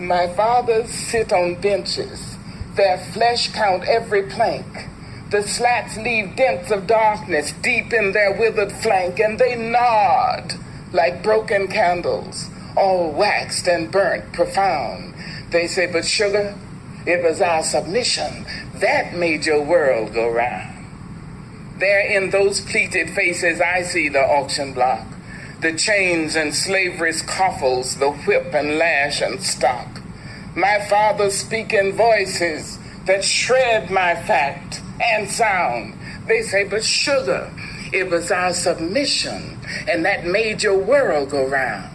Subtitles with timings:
[0.00, 2.36] My fathers sit on benches.
[2.76, 4.88] Their flesh count every plank.
[5.30, 10.54] The slats leave dents of darkness deep in their withered flank, and they nod
[10.92, 15.14] like broken candles, all waxed and burnt profound.
[15.50, 16.56] They say, but sugar,
[17.04, 20.76] it was our submission that made your world go round.
[21.80, 25.04] There in those pleated faces, I see the auction block,
[25.60, 30.00] the chains and slavery's coffles, the whip and lash and stock.
[30.54, 35.94] My father speaking voices that shred my fact and sound.
[36.26, 37.50] They say, but sugar,
[37.92, 41.90] it was our submission, and that made your world go round.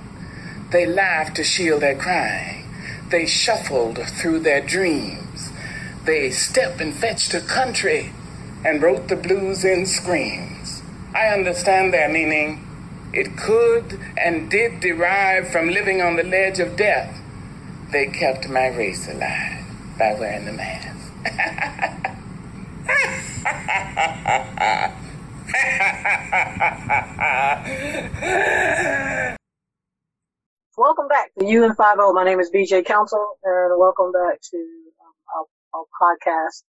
[0.71, 2.65] They laughed to shield their crying.
[3.09, 5.51] They shuffled through their dreams.
[6.03, 8.11] They stepped and fetched a country
[8.65, 10.81] and wrote the blues in screams.
[11.13, 12.67] I understand their meaning.
[13.13, 17.21] It could and did derive from living on the ledge of death.
[17.91, 19.63] They kept my race alive
[19.99, 20.89] by wearing the mask.
[30.75, 32.15] welcome back to UN50.
[32.15, 36.63] My name is BJ Council, and welcome back to um, our, our podcast.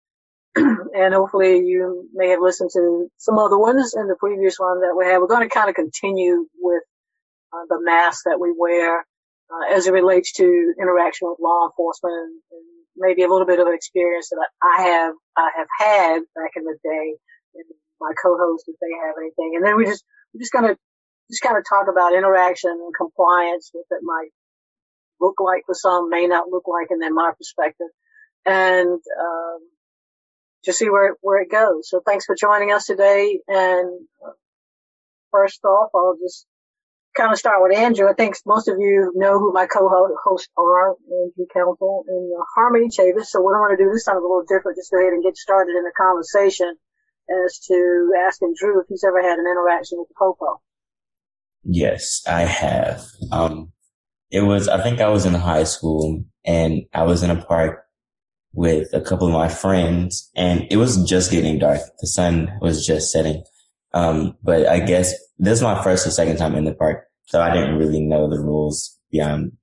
[0.55, 4.95] and hopefully you may have listened to some other ones in the previous one that
[4.97, 5.19] we had.
[5.19, 6.83] We're going to kind of continue with
[7.53, 12.41] uh, the mask that we wear uh, as it relates to interaction with law enforcement
[12.51, 16.51] and, maybe a little bit of an experience that I have I have had back
[16.55, 17.15] in the day.
[17.55, 17.65] And
[17.99, 20.75] my co-host, if they have anything, and then we just we're just gonna
[21.29, 24.29] just kind of talk about interaction and compliance, what that might
[25.19, 27.87] look like for some, may not look like, and then my perspective,
[28.45, 29.59] and um,
[30.63, 31.89] to see where where it goes.
[31.89, 33.39] So thanks for joining us today.
[33.47, 34.07] And
[35.31, 36.45] first off, I'll just
[37.15, 38.07] kind of start with Andrew.
[38.09, 42.87] I think most of you know who my co-hosts are, Andrew Council and uh, Harmony
[42.87, 43.25] Chavis.
[43.25, 44.77] So what I want to do this time is a little different.
[44.77, 46.75] Just go ahead and get started in the conversation
[47.45, 50.61] as to asking Drew if he's ever had an interaction with the Popo.
[51.63, 53.03] Yes, I have.
[53.31, 53.71] Um,
[54.31, 57.85] it was, I think I was in high school and I was in a park
[58.53, 61.79] with a couple of my friends and it was just getting dark.
[61.99, 63.43] The sun was just setting.
[63.93, 67.05] Um, but I guess this is my first or second time in the park.
[67.25, 69.53] So I didn't really know the rules beyond,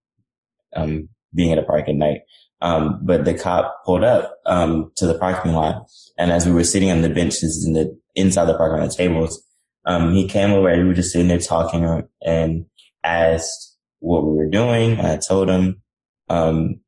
[0.74, 2.20] um, being at a park at night.
[2.60, 5.86] Um, but the cop pulled up, um, to the parking lot.
[6.16, 8.92] And as we were sitting on the benches in the, inside the park on the
[8.92, 9.42] tables,
[9.84, 12.66] um, he came over and we were just sitting there talking and
[13.04, 15.00] asked what we were doing.
[15.00, 15.82] I told him,
[16.28, 16.80] um,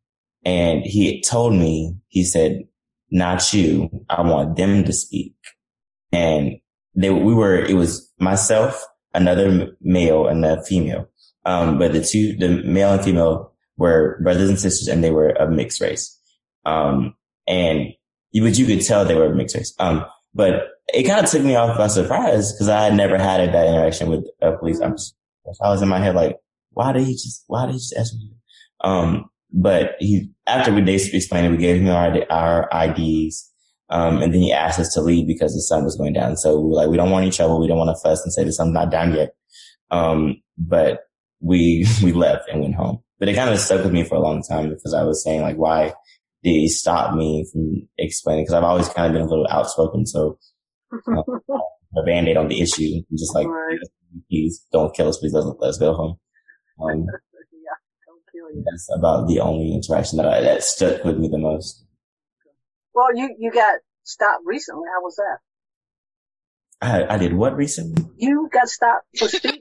[0.45, 2.65] and he told me, he said,
[3.11, 3.91] not you.
[4.09, 5.35] I want them to speak.
[6.13, 6.61] And
[6.95, 8.85] they, we were, it was myself,
[9.15, 11.09] another male and a female.
[11.45, 15.31] Um, but the two, the male and female were brothers and sisters and they were
[15.31, 16.19] of mixed race.
[16.65, 17.15] Um,
[17.47, 17.89] and
[18.31, 19.75] you, but you could tell they were mixed race.
[19.79, 23.41] Um, but it kind of took me off by surprise because I had never had
[23.53, 25.15] that interaction with a police officer.
[25.63, 26.37] I was in my head like,
[26.71, 28.31] why did he just, why did he just ask me?
[28.83, 33.49] Um, but he, after we basically explained it, we gave him our, our IDs.
[33.89, 36.37] Um, and then he asked us to leave because the sun was going down.
[36.37, 37.61] So we were like, we don't want any trouble.
[37.61, 39.35] We don't want to fuss and say the sun's not down yet.
[39.91, 41.01] Um, but
[41.41, 43.03] we, we left and went home.
[43.19, 45.43] But it kind of stuck with me for a long time because I was saying
[45.43, 45.93] like, why
[46.43, 48.47] did he stop me from explaining?
[48.47, 50.07] Cause I've always kind of been a little outspoken.
[50.07, 50.39] So,
[50.93, 51.23] uh,
[51.97, 53.79] a band-aid on the issue, just like, right.
[54.31, 55.19] please don't kill us.
[55.19, 56.17] Please let us, let us go home.
[56.83, 57.07] Um,
[58.65, 61.85] that's about the only interaction that I, that stuck with me the most.
[62.95, 64.89] Well, you, you got stopped recently.
[64.95, 65.39] How was that?
[66.83, 68.05] I, I did what recently?
[68.17, 69.61] You got stopped for speeding.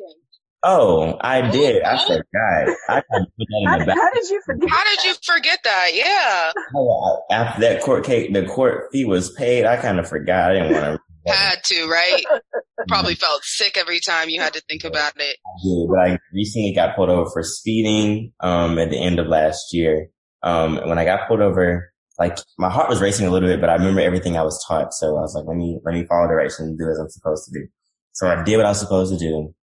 [0.61, 1.83] Oh, I did.
[1.83, 2.75] I forgot.
[2.89, 3.97] I kinda put that in how, the back.
[3.97, 4.69] How did you forget?
[4.69, 5.89] How did you forget that?
[5.93, 6.51] Yeah.
[6.75, 9.65] Oh, after that court case, the court fee was paid.
[9.65, 10.51] I kind of forgot.
[10.51, 10.99] I didn't want to.
[11.29, 12.23] Had to, right?
[12.87, 15.37] Probably felt sick every time you had to think about it.
[15.63, 19.73] Yeah, but I recently got pulled over for speeding um, at the end of last
[19.73, 20.07] year.
[20.41, 23.69] Um, when I got pulled over, like my heart was racing a little bit, but
[23.69, 24.93] I remember everything I was taught.
[24.93, 27.45] So I was like, let me let me follow directions and do as I'm supposed
[27.45, 27.67] to do.
[28.13, 29.53] So I did what I was supposed to do,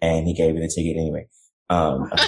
[0.00, 1.28] and he gave me the ticket anyway.
[1.68, 2.10] Um,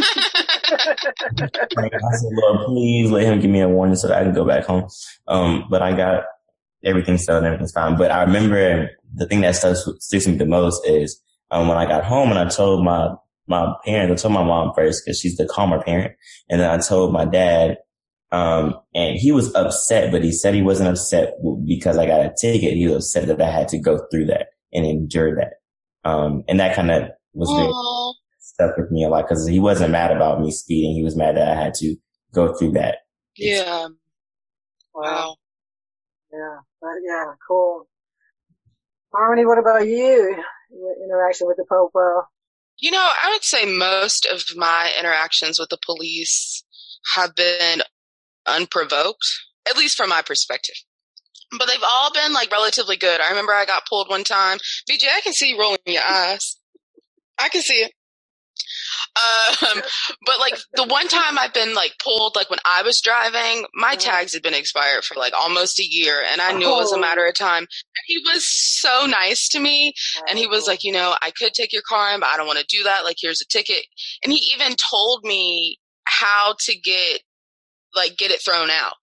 [0.72, 4.44] I said, Lord, please let him give me a warning so that I can go
[4.44, 4.88] back home.
[5.28, 6.24] Um, but I got
[6.84, 7.96] everything settled and everything's fine.
[7.96, 11.20] But I remember the thing that sticks, sticks me the most is
[11.50, 13.14] um, when I got home and I told my
[13.48, 16.14] my parents, I told my mom first because she's the calmer parent,
[16.48, 17.78] and then I told my dad.
[18.30, 21.34] Um, and he was upset, but he said he wasn't upset
[21.66, 22.72] because I got a ticket.
[22.72, 25.56] He was upset that I had to go through that and endure that.
[26.08, 27.50] Um, and that kind of was
[28.40, 30.94] stuck with me a lot because he wasn't mad about me speeding.
[30.94, 31.94] He was mad that I had to
[32.32, 32.98] go through that.
[33.36, 33.88] Yeah.
[34.94, 35.36] Wow.
[36.82, 37.32] But yeah.
[37.48, 37.88] Cool.
[39.14, 40.36] Harmony, what about you?
[40.70, 41.98] Your interaction with the Popo?
[41.98, 42.22] Uh?
[42.78, 46.64] You know, I would say most of my interactions with the police
[47.14, 47.82] have been
[48.46, 49.26] unprovoked,
[49.68, 50.74] at least from my perspective.
[51.56, 53.20] But they've all been like relatively good.
[53.20, 54.58] I remember I got pulled one time.
[54.90, 56.56] BJ, I can see you rolling your eyes.
[57.38, 57.92] I can see it.
[59.16, 59.82] Um,
[60.26, 63.94] but like the one time I've been like pulled, like when I was driving, my
[63.94, 67.00] tags had been expired for like almost a year, and I knew it was a
[67.00, 67.66] matter of time.
[68.06, 69.92] He was so nice to me,
[70.28, 72.46] and he was like, you know, I could take your car in, but I don't
[72.46, 73.04] want to do that.
[73.04, 73.84] Like, here's a ticket,
[74.22, 77.20] and he even told me how to get
[77.94, 78.94] like get it thrown out.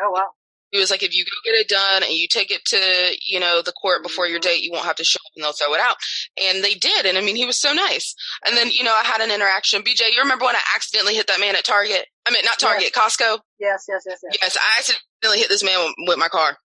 [0.00, 0.37] Oh wow.
[0.70, 3.40] He was like, if you go get it done and you take it to, you
[3.40, 5.72] know, the court before your date, you won't have to show up and they'll throw
[5.74, 5.96] it out.
[6.42, 7.06] And they did.
[7.06, 8.14] And I mean, he was so nice.
[8.46, 9.82] And then, you know, I had an interaction.
[9.82, 12.06] BJ, you remember when I accidentally hit that man at Target?
[12.26, 13.16] I mean, not Target, yes.
[13.16, 13.38] Costco?
[13.58, 14.38] Yes, yes, yes, yes.
[14.42, 16.58] Yes, I accidentally hit this man with, with my car.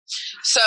[0.44, 0.62] So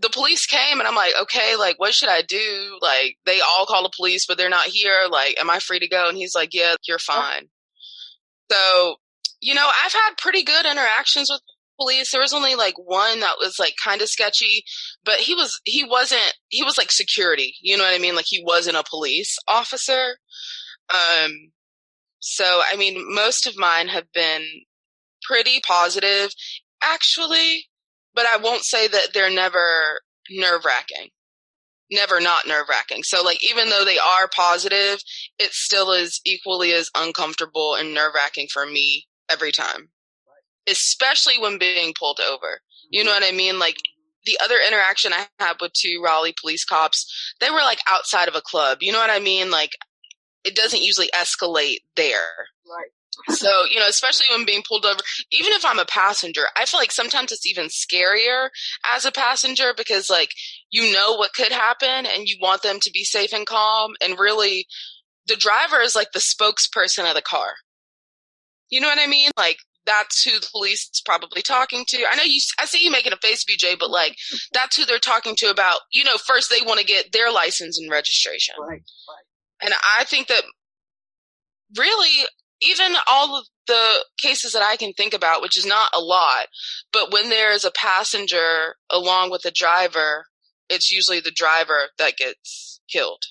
[0.00, 2.78] the police came and I'm like, okay, like, what should I do?
[2.82, 5.06] Like, they all call the police, but they're not here.
[5.08, 6.08] Like, am I free to go?
[6.08, 7.12] And he's like, yeah, you're oh.
[7.12, 7.48] fine.
[8.50, 8.96] So,
[9.40, 11.40] you know, I've had pretty good interactions with
[11.82, 12.10] police.
[12.10, 14.64] There was only like one that was like kind of sketchy,
[15.04, 17.54] but he was he wasn't he was like security.
[17.60, 18.16] You know what I mean?
[18.16, 20.16] Like he wasn't a police officer.
[20.92, 21.52] Um
[22.20, 24.42] so I mean most of mine have been
[25.22, 26.30] pretty positive
[26.82, 27.66] actually,
[28.14, 30.00] but I won't say that they're never
[30.30, 31.08] nerve-wracking.
[31.90, 33.02] Never not nerve-wracking.
[33.02, 35.00] So like even though they are positive,
[35.38, 39.91] it still is equally as uncomfortable and nerve-wracking for me every time
[40.68, 42.60] especially when being pulled over.
[42.90, 43.22] You know mm-hmm.
[43.22, 43.58] what I mean?
[43.58, 43.76] Like
[44.24, 48.36] the other interaction I had with two Raleigh police cops, they were like outside of
[48.36, 48.78] a club.
[48.80, 49.50] You know what I mean?
[49.50, 49.72] Like
[50.44, 52.46] it doesn't usually escalate there.
[52.66, 52.90] Right.
[53.28, 55.00] So, you know, especially when being pulled over,
[55.30, 58.48] even if I'm a passenger, I feel like sometimes it's even scarier
[58.90, 60.30] as a passenger because like
[60.70, 64.18] you know what could happen and you want them to be safe and calm and
[64.18, 64.66] really
[65.26, 67.52] the driver is like the spokesperson of the car.
[68.70, 69.30] You know what I mean?
[69.36, 72.04] Like that's who the police is probably talking to.
[72.10, 74.16] I know you, I see you making a face, BJ, but like
[74.52, 77.78] that's who they're talking to about, you know, first they want to get their license
[77.78, 78.54] and registration.
[78.60, 79.64] Right, right.
[79.64, 80.42] And I think that
[81.76, 82.26] really,
[82.60, 86.46] even all of the cases that I can think about, which is not a lot,
[86.92, 90.26] but when there is a passenger along with a driver,
[90.68, 93.22] it's usually the driver that gets killed.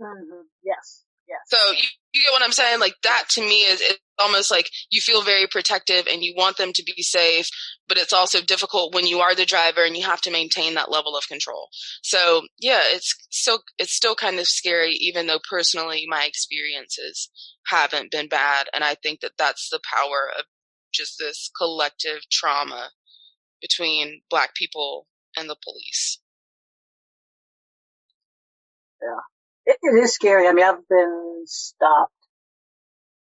[0.00, 0.46] Mm-hmm.
[0.64, 1.38] Yes, yes.
[1.46, 2.80] So you, you get what I'm saying?
[2.80, 3.82] Like that to me is
[4.22, 7.48] almost like you feel very protective and you want them to be safe,
[7.88, 10.90] but it's also difficult when you are the driver and you have to maintain that
[10.90, 11.68] level of control.
[12.02, 17.30] So yeah, it's still it's still kind of scary, even though personally my experiences
[17.66, 20.46] haven't been bad, and I think that that's the power of
[20.94, 22.90] just this collective trauma
[23.60, 26.20] between Black people and the police.
[29.02, 29.08] Yeah
[29.66, 30.48] it, it is scary.
[30.48, 32.12] I mean, I've been stopped,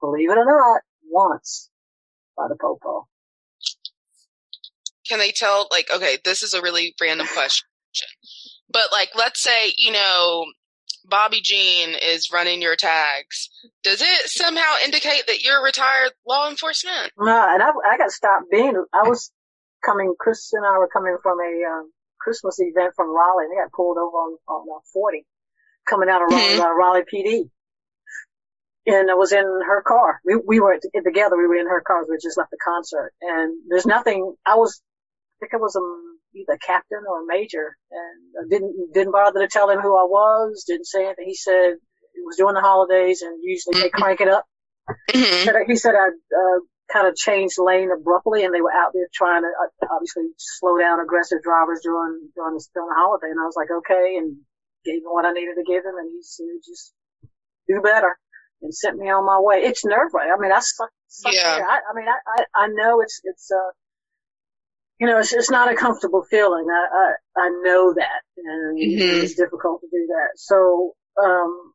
[0.04, 1.70] believe it or not, once
[2.36, 3.08] by the popo.
[5.08, 7.68] Can they tell, like, okay, this is a really random question,
[8.70, 10.46] but like, let's say, you know,
[11.06, 13.50] Bobby Jean is running your tags.
[13.84, 17.12] Does it somehow indicate that you're retired law enforcement?
[17.18, 19.32] No, and I, I got stopped being, I was
[19.86, 23.62] coming, Chris and I were coming from a um, Christmas event from Raleigh and they
[23.62, 25.26] got pulled over on, on uh, 40
[25.88, 26.62] coming out of mm-hmm.
[26.62, 27.50] uh, Raleigh PD.
[28.86, 30.20] And I was in her car.
[30.26, 31.38] We, we were together.
[31.38, 32.04] We were in her car.
[32.08, 34.82] We just left the concert and there's nothing, I was,
[35.38, 35.84] I think I was a,
[36.36, 40.04] either captain or a major and I didn't, didn't bother to tell him who I
[40.04, 41.26] was, didn't say anything.
[41.28, 44.46] He said it was during the holidays and usually they crank it up.
[45.12, 45.72] Mm-hmm.
[45.72, 46.60] He said I, uh,
[46.92, 50.78] kind of changed lane abruptly and they were out there trying to uh, obviously slow
[50.78, 53.32] down aggressive drivers during, during the, during the holiday.
[53.32, 54.18] And I was like, okay.
[54.18, 54.38] And
[54.84, 56.94] gave him what I needed to give him, and he said, just
[57.70, 58.18] do better
[58.64, 59.64] and sent me on my way.
[59.64, 60.34] It's nerve wracking.
[60.36, 61.60] I mean, I suck, suck yeah.
[61.68, 63.72] I, I mean, I, I, I know it's, it's, uh,
[65.00, 66.66] you know, it's, it's not a comfortable feeling.
[66.72, 69.24] I, I, I know that and mm-hmm.
[69.24, 70.38] it's difficult to do that.
[70.38, 71.74] So, um,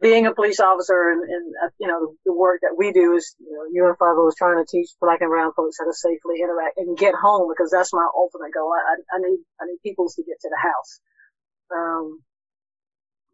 [0.00, 3.14] being a police officer and, and uh, you know, the, the, work that we do
[3.16, 6.42] is, you know, UN50 is trying to teach black and brown folks how to safely
[6.42, 8.72] interact and get home because that's my ultimate goal.
[8.76, 11.00] I, I need, I need people to get to the house.
[11.74, 12.20] Um,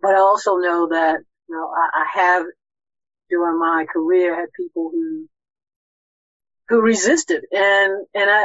[0.00, 1.18] but I also know that,
[1.48, 2.46] you know, I, I have
[3.32, 5.26] during my career had people who,
[6.68, 8.44] who resisted and, and I,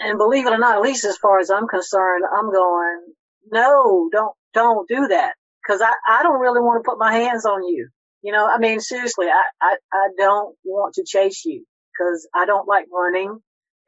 [0.00, 3.00] and believe it or not, at least as far as I'm concerned, I'm going,
[3.52, 5.34] no, don't, don't do that.
[5.66, 7.88] Cause I, I don't really want to put my hands on you.
[8.22, 11.64] You know, I mean, seriously, I, I, I don't want to chase you.
[11.92, 13.38] because I don't like running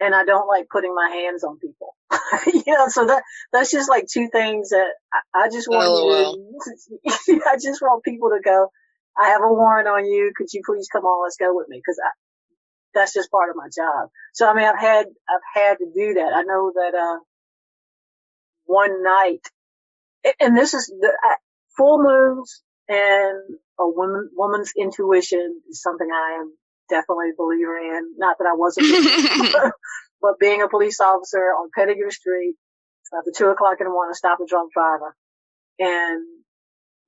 [0.01, 1.95] and I don't like putting my hands on people.
[2.47, 3.23] you know, so that
[3.53, 7.11] that's just like two things that I, I just want oh, you.
[7.27, 8.69] To, I just want people to go.
[9.19, 10.33] I have a warrant on you.
[10.37, 11.23] Could you please come on?
[11.23, 11.99] Let's go with me because
[12.95, 14.11] that's just part of my job.
[14.35, 16.33] So I mean, I've had I've had to do that.
[16.35, 17.19] I know that uh,
[18.65, 19.47] one night,
[20.41, 21.13] and this is the
[21.77, 26.53] full moons and a woman woman's intuition is something I am
[26.89, 28.15] definitely a believer in.
[28.17, 28.87] Not that I wasn't,
[30.21, 32.55] but being a police officer on Pettigrew Street
[33.17, 35.15] after two o'clock in the morning, stop a drunk driver
[35.79, 36.25] and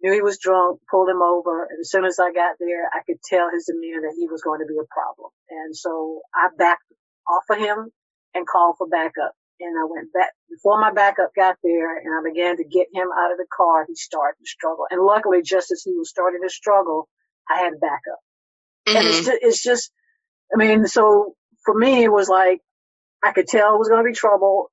[0.03, 1.65] knew he was drunk, pulled him over.
[1.65, 4.43] And as soon as I got there, I could tell his demeanor that he was
[4.43, 5.31] going to be a problem.
[5.51, 6.85] And so I backed
[7.29, 7.91] off of him
[8.35, 9.35] and called for backup.
[9.61, 13.09] And I went back before my backup got there and I began to get him
[13.11, 13.85] out of the car.
[13.89, 14.87] He started to struggle.
[14.89, 17.09] And luckily, just as he was starting to struggle,
[17.51, 18.23] I had backup.
[18.87, 18.97] Mm-hmm.
[18.97, 19.27] And it's mm-hmm.
[19.27, 19.93] just, it's just,
[20.55, 22.61] I mean, so for me, it was like,
[23.23, 24.71] I could tell it was going to be trouble.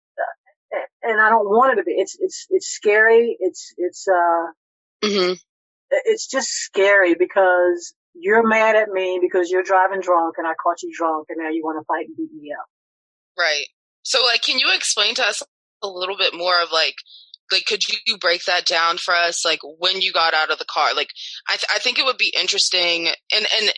[0.71, 1.93] Uh, and I don't want it to be.
[1.93, 3.35] It's, it's, it's scary.
[3.39, 4.51] It's, it's, uh,
[5.05, 5.33] mm-hmm.
[6.05, 10.81] it's just scary because you're mad at me because you're driving drunk and I caught
[10.81, 12.65] you drunk and now you want to fight and beat me up.
[13.37, 13.65] Right.
[14.03, 15.43] So like, can you explain to us
[15.83, 16.95] a little bit more of like,
[17.51, 20.65] like could you break that down for us like when you got out of the
[20.65, 21.09] car like
[21.47, 23.71] i, th- I think it would be interesting and and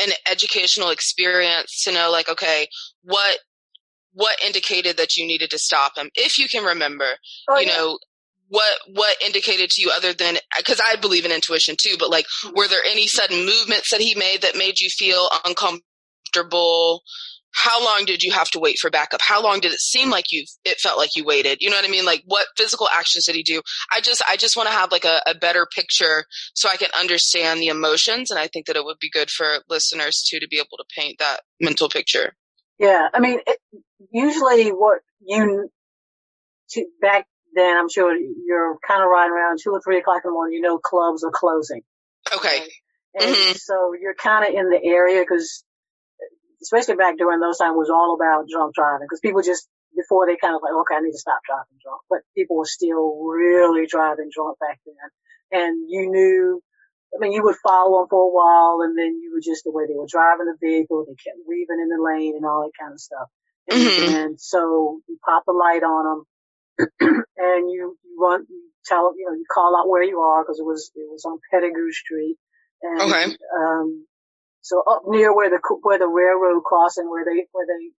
[0.00, 2.68] an educational experience to know like okay
[3.02, 3.38] what
[4.12, 7.10] what indicated that you needed to stop him if you can remember
[7.48, 7.76] oh, you yeah.
[7.76, 7.98] know
[8.48, 12.26] what what indicated to you other than because i believe in intuition too but like
[12.54, 17.02] were there any sudden movements that he made that made you feel uncomfortable
[17.52, 19.20] how long did you have to wait for backup?
[19.20, 21.58] How long did it seem like you it felt like you waited?
[21.60, 22.04] You know what I mean?
[22.04, 23.62] Like what physical actions did he do?
[23.92, 26.24] I just I just want to have like a, a better picture
[26.54, 29.58] so I can understand the emotions and I think that it would be good for
[29.68, 32.34] listeners too to be able to paint that mental picture.
[32.78, 33.58] Yeah, I mean, it,
[34.12, 35.68] usually what you
[36.70, 37.26] to, back
[37.58, 40.54] then, I'm sure you're kind of riding around two or three o'clock in the morning.
[40.54, 41.82] You know, clubs are closing.
[42.34, 42.62] Okay.
[43.18, 43.56] And mm-hmm.
[43.56, 45.64] so you're kind of in the area because
[46.62, 50.36] especially back during those times, was all about drunk driving because people just before they
[50.36, 53.86] kind of like, okay, I need to stop driving drunk, but people were still really
[53.86, 56.62] driving drunk back then, and you knew.
[57.08, 59.72] I mean, you would follow them for a while, and then you were just the
[59.72, 62.76] way they were driving the vehicle, they kept weaving in the lane and all that
[62.78, 63.32] kind of stuff.
[63.70, 64.14] And, mm-hmm.
[64.14, 66.24] and so you pop a light on them,
[67.00, 70.60] and you, you run, you tell, you know, you call out where you are because
[70.60, 72.36] it was it was on Pettigrew Street,
[72.82, 73.36] and okay.
[73.58, 74.06] um,
[74.60, 77.90] so up near where the where the railroad crossing, where they where they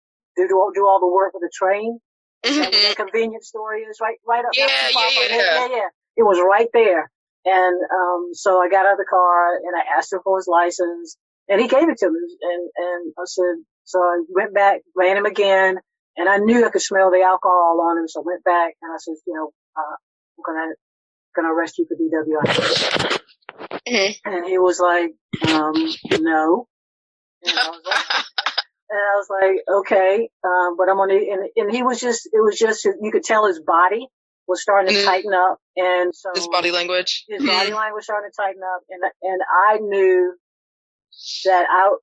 [0.41, 1.99] do do, do all the work with the train,
[2.45, 2.93] mm-hmm.
[2.93, 4.51] convenience store is right right up.
[4.55, 5.37] Yeah, yeah, yeah.
[5.37, 5.89] yeah, yeah.
[6.17, 7.11] It was right there,
[7.45, 10.47] and um, so I got out of the car and I asked him for his
[10.47, 11.17] license,
[11.47, 15.17] and he gave it to me, and and I said, so I went back, ran
[15.17, 15.77] him again,
[16.19, 18.91] and I knew I could smell the alcohol on him, so I went back and
[18.91, 19.95] I said, you know, uh,
[20.37, 20.73] I'm gonna
[21.35, 23.19] gonna arrest you for DWI.
[23.87, 24.29] Mm-hmm.
[24.29, 25.11] And he was like,
[25.49, 25.73] um,
[26.21, 26.67] no.
[27.41, 28.05] And I was like,
[28.89, 32.43] and I was like okay, um, but I'm gonna, and, and he was just, it
[32.43, 34.07] was just, you could tell his body
[34.49, 35.07] was starting to mm-hmm.
[35.07, 35.59] tighten up.
[35.77, 38.81] And so his body language, his body language started to tighten up.
[38.89, 40.33] And, and I knew
[41.45, 41.95] that I,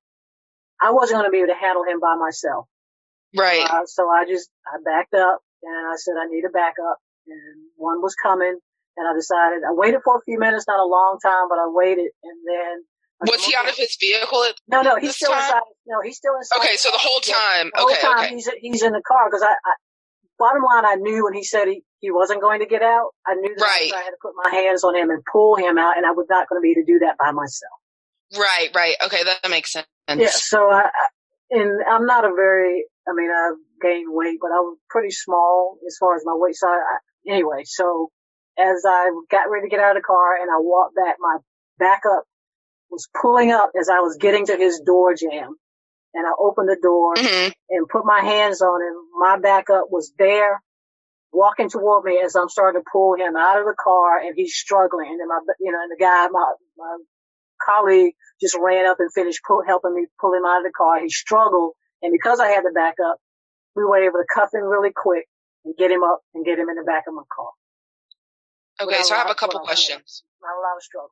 [0.80, 2.68] I wasn't going to be able to handle him by myself.
[3.34, 3.64] Right.
[3.64, 7.70] Uh, so I just, I backed up and I said, I need a backup and
[7.76, 8.58] one was coming
[8.96, 11.68] and I decided I waited for a few minutes, not a long time, but I
[11.68, 12.84] waited, and then.
[13.28, 14.44] Was he out of his vehicle?
[14.68, 15.40] no, no, he's still time?
[15.40, 15.68] inside.
[15.86, 16.58] No, he's still inside.
[16.58, 17.70] Okay, so the whole time.
[17.72, 18.34] Yeah, the okay, whole time okay.
[18.34, 19.74] he's he's in the car because I, I.
[20.38, 23.08] Bottom line, I knew when he said he, he wasn't going to get out.
[23.26, 23.90] I knew that right.
[23.94, 26.26] I had to put my hands on him and pull him out, and I was
[26.28, 27.72] not going to be able to do that by myself.
[28.36, 28.96] Right, right.
[29.02, 29.86] Okay, that makes sense.
[30.14, 30.28] Yeah.
[30.28, 30.90] So I,
[31.52, 32.84] and I'm not a very.
[33.08, 36.56] I mean, I've gained weight, but I was pretty small as far as my weight.
[36.56, 36.98] So I,
[37.28, 38.10] anyway, so
[38.58, 41.38] as I got ready to get out of the car and I walked back, my
[41.78, 42.24] backup
[42.90, 45.54] was pulling up as I was getting to his door jam.
[46.14, 47.50] And I opened the door mm-hmm.
[47.68, 48.96] and put my hands on him.
[49.18, 50.62] My backup was there
[51.30, 54.54] walking toward me as I'm starting to pull him out of the car and he's
[54.54, 55.18] struggling.
[55.20, 56.96] And my, you know, and the guy, my, my
[57.62, 61.00] colleague just ran up and finished pull, helping me pull him out of the car.
[61.00, 61.74] He struggled.
[62.02, 63.18] And because I had the backup,
[63.74, 65.26] we were able to cuff him really quick
[65.64, 67.50] and get him up and get him in the back of my car.
[68.80, 70.22] Okay, so I have a couple questions.
[70.42, 71.10] Not a lot of struggle.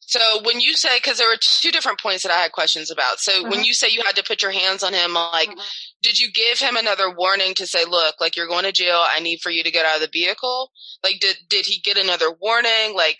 [0.00, 3.20] So when you say, because there were two different points that I had questions about.
[3.20, 3.50] So mm-hmm.
[3.50, 5.60] when you say you had to put your hands on him, like, mm-hmm.
[6.02, 9.04] did you give him another warning to say, look, like you're going to jail.
[9.06, 10.70] I need for you to get out of the vehicle.
[11.04, 12.94] Like, did did he get another warning?
[12.94, 13.18] Like,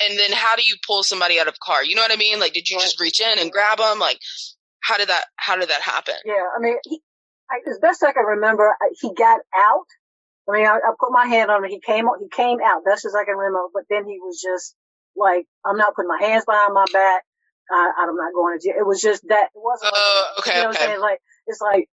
[0.00, 1.84] and then how do you pull somebody out of a car?
[1.84, 2.40] You know what I mean?
[2.40, 3.98] Like, did you just reach in and grab him?
[3.98, 4.18] Like,
[4.80, 6.14] how did that how did that happen?
[6.24, 7.00] Yeah, I mean, he,
[7.50, 9.86] I, as best I can remember, he got out.
[10.48, 11.70] I mean, I, I put my hand on him.
[11.70, 14.74] He came he came out best as I can remember, but then he was just
[15.16, 17.22] like, I'm not putting my hands behind my back.
[17.70, 18.76] I, I'm not going to jail.
[18.78, 19.48] It was just that.
[19.54, 19.92] It wasn't.
[19.94, 20.78] Oh, like, okay, you know okay.
[20.78, 21.00] what I'm saying?
[21.00, 21.88] Like it's like,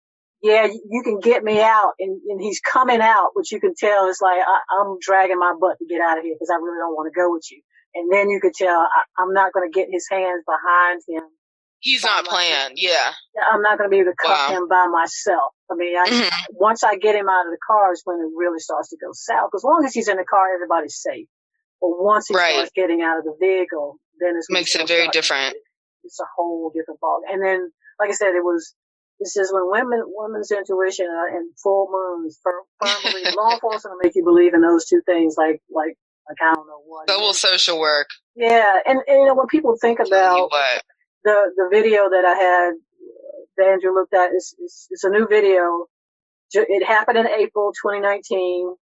[0.41, 4.09] yeah, you can get me out, and, and he's coming out, but you can tell
[4.09, 6.79] it's like I, I'm dragging my butt to get out of here because I really
[6.79, 7.61] don't want to go with you.
[7.93, 11.23] And then you could tell I, I'm not going to get his hands behind him.
[11.81, 12.73] He's not playing.
[12.77, 13.11] Yeah.
[13.51, 14.57] I'm not going to be able to cuff Wow.
[14.57, 15.53] him by myself.
[15.71, 16.29] I mean, I, Mhm.
[16.51, 19.09] once I get him out of the car is when it really starts to go
[19.13, 19.50] south.
[19.55, 21.27] As long as he's in the car, everybody's safe.
[21.81, 22.53] But once he Right.
[22.53, 25.55] starts getting out of the vehicle, then it's when Makes it very different.
[26.03, 27.21] It's a whole different ball.
[27.31, 28.75] And then, like I said, it was.
[29.19, 32.89] This is when women, women's intuition uh, and full moons firm, firm.
[33.38, 35.95] Law enforcement will make you believe in those two things, like like
[36.27, 37.07] like I don't know what.
[37.09, 38.07] So will social work.
[38.35, 40.50] yeah, and, and you know when people think about.
[41.23, 42.73] The the video that I had
[43.57, 44.55] that Andrew looked at is
[44.89, 45.85] it's a new video.
[46.53, 48.75] It happened in April 2019.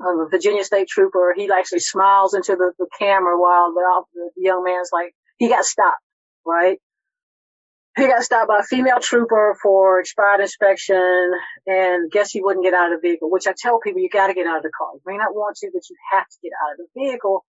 [0.00, 1.34] Um, a Virginia State Trooper.
[1.36, 5.64] He actually smiles into the, the camera while the, the young man's like he got
[5.64, 6.02] stopped,
[6.46, 6.78] right?
[7.96, 11.32] He got stopped by a female trooper for expired inspection,
[11.66, 13.28] and guess he wouldn't get out of the vehicle.
[13.28, 14.90] Which I tell people, you got to get out of the car.
[14.94, 17.44] You may not want to, but you have to get out of the vehicle.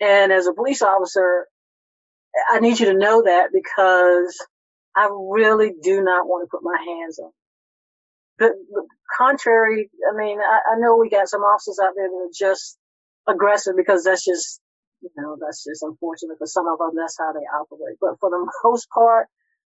[0.00, 1.46] And as a police officer,
[2.50, 4.36] I need you to know that because
[4.96, 7.30] I really do not want to put my hands on.
[8.38, 8.52] But,
[9.16, 12.78] contrary, I mean, I, I know we got some officers out there that are just
[13.28, 14.60] aggressive because that's just,
[15.02, 16.92] you know, that's just unfortunate for some of them.
[16.96, 17.98] That's how they operate.
[18.00, 19.28] But for the most part,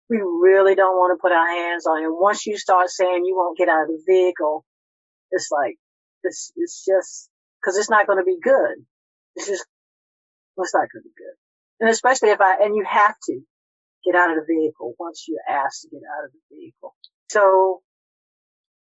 [0.09, 2.09] we really don't want to put our hands on it.
[2.09, 4.65] Once you start saying you won't get out of the vehicle,
[5.31, 5.77] it's like,
[6.23, 7.29] it's, it's just,
[7.63, 8.85] cause it's not going to be good.
[9.35, 9.65] It's just,
[10.57, 11.37] it's not going to be good.
[11.81, 13.41] And especially if I, and you have to
[14.05, 16.95] get out of the vehicle once you're asked to get out of the vehicle.
[17.29, 17.81] So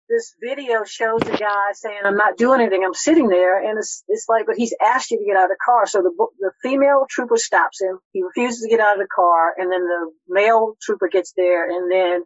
[0.09, 2.83] this video shows the guy saying, I'm not doing anything.
[2.85, 3.63] I'm sitting there.
[3.63, 5.87] And it's, it's like, but he's asked you to get out of the car.
[5.87, 7.99] So the, the female trooper stops him.
[8.11, 9.53] He refuses to get out of the car.
[9.57, 12.23] And then the male trooper gets there and then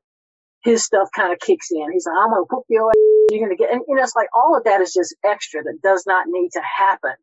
[0.64, 1.92] his stuff kind of kicks in.
[1.94, 2.96] He's like, I'm going to whoop your ass.
[3.30, 5.64] You're going to get, and you know, it's like all of that is just extra
[5.64, 7.14] that does not need to happen.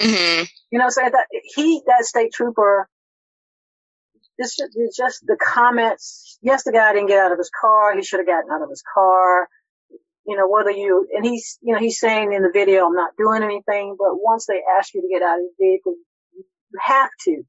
[0.00, 1.26] Hmm You know, so that
[1.56, 2.88] he, that state trooper,
[4.38, 6.38] this is just the comments.
[6.42, 7.96] Yes, the guy didn't get out of his car.
[7.96, 9.48] He should have gotten out of his car.
[10.26, 13.12] You know, whether you, and he's, you know, he's saying in the video, I'm not
[13.18, 15.94] doing anything, but once they ask you to get out of the vehicle,
[16.34, 16.44] you
[16.80, 17.42] have to.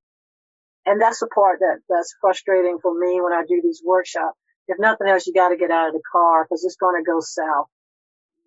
[0.85, 4.37] And that's the part that, that's frustrating for me when I do these workshops.
[4.67, 7.09] If nothing else, you got to get out of the car because it's going to
[7.09, 7.67] go south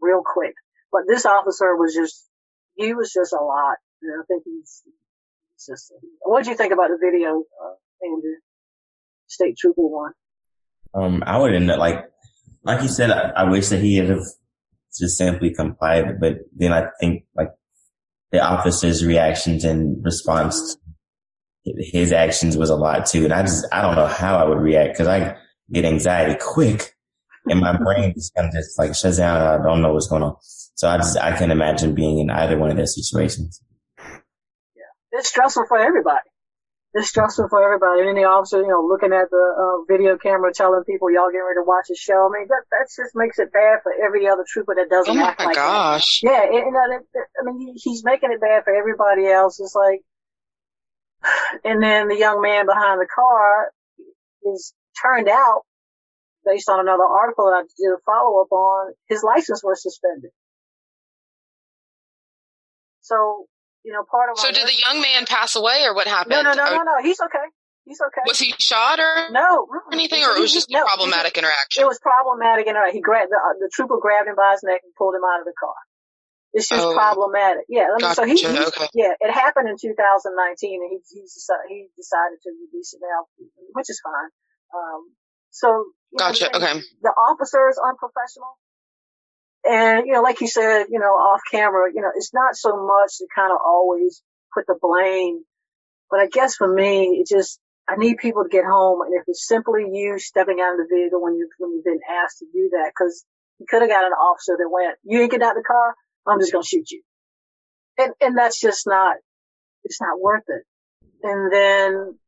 [0.01, 0.55] real quick.
[0.93, 2.27] But this officer was just,
[2.77, 3.77] he was just a lot.
[4.03, 4.83] And I think he's,
[5.55, 8.37] he's just, what did you think about the video, uh, Andrew?
[9.29, 10.13] State Trooper one.
[10.95, 12.05] Um, I would end up like,
[12.65, 14.25] like you said, I, I wish that he had have
[14.99, 17.51] just simply complied, but then I think like
[18.33, 20.77] the officer's reactions and response
[21.67, 23.25] to his actions was a lot too.
[23.25, 25.37] And I just, I don't know how I would react because I
[25.71, 26.95] get anxiety quick
[27.47, 29.41] and my brain just kind of just like shuts down.
[29.43, 30.37] I don't know what's going on.
[30.41, 33.63] So I just, I can imagine being in either one of those situations.
[35.13, 36.29] It's stressful for everybody.
[36.95, 38.01] It's stressful for everybody.
[38.01, 41.29] And then the officer, you know, looking at the uh, video camera, telling people y'all
[41.31, 42.29] getting ready to watch the show.
[42.29, 45.21] I mean, that that just makes it bad for every other trooper that doesn't Oh
[45.21, 45.63] my act like that.
[45.69, 46.21] gosh.
[46.23, 49.61] Yeah, and, and that, that- I mean, he's making it bad for everybody else.
[49.61, 50.01] It's like,
[51.65, 53.71] and then the young man behind the car
[54.55, 55.63] is turned out,
[56.47, 60.31] based on another article that I did a follow up on, his license was suspended.
[63.03, 63.47] So,
[63.85, 66.33] you know, part of So did the young man pass away, or what happened?
[66.33, 66.97] no, no, no, no, no.
[67.03, 67.47] He's okay.
[67.85, 68.21] He's okay.
[68.27, 71.83] Was he shot or no, anything, or it was just a No, problematic interaction?
[71.83, 74.61] It was problematic, and uh, he grabbed the, uh, the trooper grabbed him by his
[74.63, 75.73] neck and pulled him out of the car.
[76.53, 76.93] It's just Oh.
[76.93, 77.65] problematic.
[77.69, 78.89] Yeah, mean, so he, he- okay.
[78.93, 80.33] yeah, it happened in 2019,
[80.85, 83.25] and he he decided, he decided to release it now,
[83.73, 84.29] which is fine.
[84.77, 85.13] Um,
[85.51, 85.69] so
[86.13, 86.49] you know, Gotcha.
[86.53, 86.81] Okay.
[87.01, 88.57] the officer is unprofessional.
[89.69, 92.71] And, you know, like you said, you know, off camera, you know, it's not so
[92.71, 94.23] much to kind of always
[94.55, 95.45] put the blame,
[96.11, 99.03] but I guess for me, it just, I need people to get home.
[99.03, 102.01] And if it's simply you stepping out of the vehicle when you, when you've been
[102.09, 103.27] asked to do that, cause
[103.59, 105.95] you could have got an officer that went, you ain't get out of the car.
[106.27, 107.03] I'm just going to shoot you.
[107.99, 109.17] And, and that's just not,
[109.85, 110.65] it's not worth it.
[111.23, 112.19] And then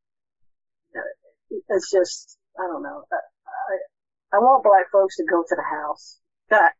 [0.95, 3.05] uh, it's just, I don't know.
[3.11, 6.19] I, I, I want black folks to go to the house.
[6.51, 6.73] That,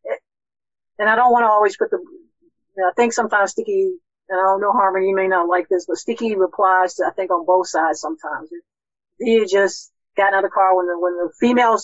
[1.01, 3.97] and I don't want to always put the, you know, I think sometimes Sticky,
[4.29, 7.11] and I don't know Harmon, you may not like this, but Sticky replies to, I
[7.11, 8.51] think on both sides sometimes.
[9.19, 11.79] You just gotten out of the car when the when the female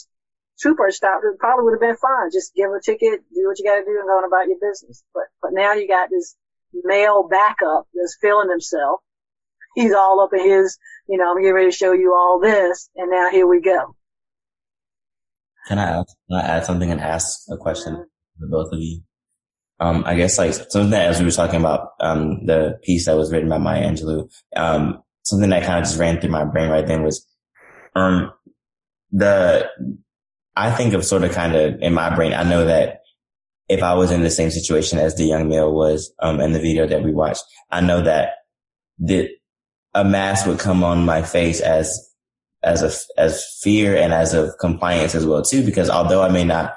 [0.61, 2.31] trooper stopped, it probably would have been fine.
[2.31, 4.59] Just give a ticket, do what you got to do, and go on about your
[4.61, 5.02] business.
[5.12, 6.37] But but now you got this
[6.85, 9.00] male backup that's feeling himself.
[9.74, 12.88] He's all up in his, you know, I'm getting ready to show you all this,
[12.96, 13.94] and now here we go.
[15.68, 19.02] Can I can I add something and ask a question to both of you?
[19.78, 23.16] Um, I guess like something that as we were talking about, um, the piece that
[23.16, 26.70] was written by Maya Angelou, um, something that kind of just ran through my brain
[26.70, 27.26] right then was,
[27.94, 28.32] um,
[29.10, 29.68] the,
[30.54, 33.00] I think of sort of kind of in my brain, I know that
[33.68, 36.60] if I was in the same situation as the young male was, um, in the
[36.60, 38.30] video that we watched, I know that
[38.98, 39.28] the,
[39.92, 42.14] a mask would come on my face as,
[42.62, 46.44] as a, as fear and as a compliance as well too, because although I may
[46.44, 46.74] not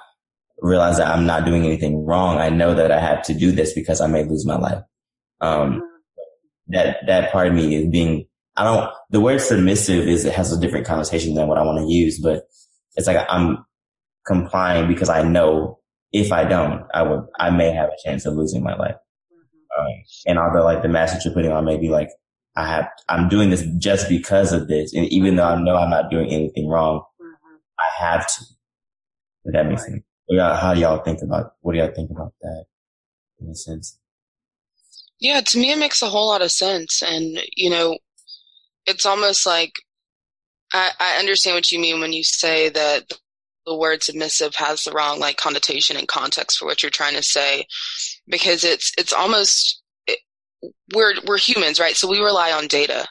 [0.61, 2.37] realize that I'm not doing anything wrong.
[2.37, 4.81] I know that I have to do this because I may lose my life.
[5.41, 5.81] Um,
[6.67, 10.51] that, that part of me is being, I don't, the word submissive is, it has
[10.51, 12.43] a different connotation than what I want to use, but
[12.95, 13.65] it's like I'm
[14.27, 15.79] complying because I know
[16.11, 18.95] if I don't, I would, I may have a chance of losing my life.
[19.77, 19.87] Um,
[20.25, 22.09] and although like the message you're putting on may be like,
[22.55, 24.93] I have, I'm doing this just because of this.
[24.93, 27.03] And even though I know I'm not doing anything wrong,
[27.79, 28.45] I have to.
[29.45, 30.03] If that makes sense
[30.37, 32.65] how do y'all think about what do y'all think about that
[33.41, 33.97] in a sense?
[35.19, 37.97] Yeah, to me it makes a whole lot of sense, and you know,
[38.85, 39.73] it's almost like
[40.73, 43.11] I, I understand what you mean when you say that
[43.65, 47.23] the word submissive has the wrong like connotation and context for what you're trying to
[47.23, 47.65] say,
[48.27, 50.19] because it's it's almost it,
[50.93, 51.95] we're we're humans, right?
[51.95, 53.07] So we rely on data,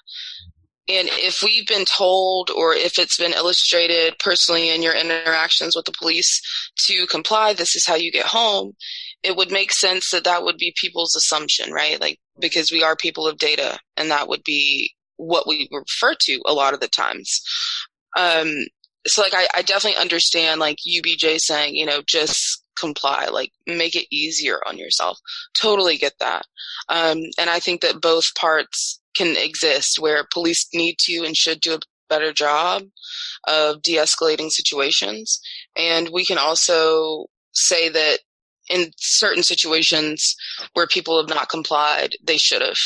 [0.89, 5.85] and if we've been told or if it's been illustrated personally in your interactions with
[5.85, 6.41] the police
[6.87, 8.73] to comply, this is how you get home,
[9.23, 12.01] it would make sense that that would be people's assumption, right?
[12.01, 16.41] Like, because we are people of data and that would be what we refer to
[16.47, 17.43] a lot of the times.
[18.17, 18.55] Um,
[19.07, 23.95] so like, I, I definitely understand like UBJ saying, you know, just comply, like make
[23.97, 25.19] it easier on yourself.
[25.61, 26.47] Totally get that.
[26.89, 31.61] Um, and I think that both parts can exist where police need to and should
[31.61, 32.85] do a better job
[33.47, 35.41] of de-escalating situations.
[35.77, 38.21] And we can also say that
[38.71, 40.37] in certain situations
[40.75, 42.79] where people have not complied, they should have.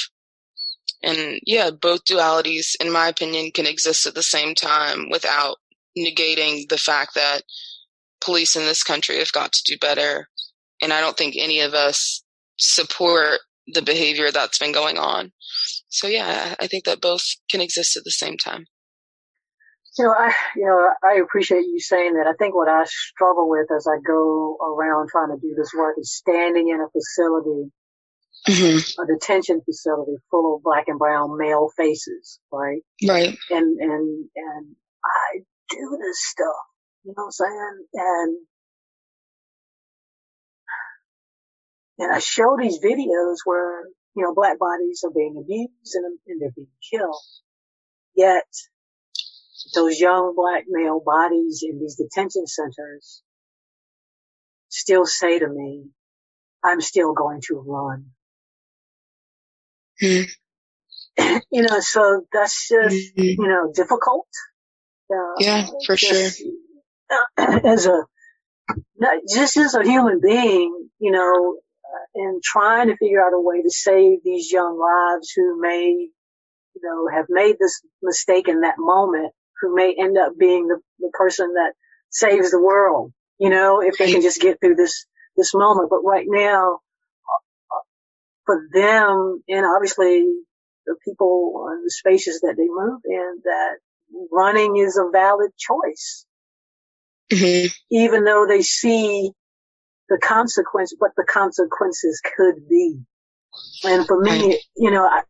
[1.03, 5.57] And yeah, both dualities, in my opinion, can exist at the same time without
[5.99, 7.43] negating the fact that
[8.25, 10.29] police in this country have got to do better.
[10.81, 12.23] And I don't think any of us
[12.59, 15.33] support the behavior that's been going on.
[15.89, 18.67] So yeah, I think that both can exist at the same time.
[19.99, 22.27] You know, I you know I appreciate you saying that.
[22.27, 25.97] I think what I struggle with as I go around trying to do this work
[25.99, 27.71] is standing in a facility,
[28.49, 29.03] mm-hmm.
[29.03, 32.81] a detention facility full of black and brown male faces, right?
[33.07, 33.37] Right.
[33.51, 36.65] And and and I do this stuff,
[37.05, 37.87] you know what I'm saying?
[37.95, 38.37] And
[41.99, 43.85] and I show these videos where
[44.15, 47.17] you know, black bodies are being abused and, and they're being killed.
[48.15, 48.45] Yet,
[49.75, 53.23] those young black male bodies in these detention centers
[54.69, 55.87] still say to me,
[56.63, 58.07] I'm still going to run.
[60.03, 60.29] Mm.
[61.51, 63.43] you know, so that's just, mm-hmm.
[63.43, 64.27] you know, difficult.
[65.11, 66.47] Uh, yeah, for just, sure.
[67.13, 68.05] Uh, as a,
[69.33, 71.57] just as a human being, you know,
[72.15, 76.83] and trying to figure out a way to save these young lives who may, you
[76.83, 81.11] know, have made this mistake in that moment, who may end up being the, the
[81.13, 81.73] person that
[82.11, 85.91] saves the world, you know, if they can just get through this, this moment.
[85.91, 86.81] But right now,
[88.47, 90.27] for them, and obviously
[90.87, 93.77] the people and the spaces that they move in, that
[94.33, 96.27] running is a valid choice.
[97.31, 97.67] Mm-hmm.
[97.91, 99.33] Even though they see
[100.09, 102.99] the consequence, what the consequences could be.
[103.85, 105.23] And for me, you know, I,